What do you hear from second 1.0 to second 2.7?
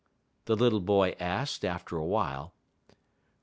asked, after a while.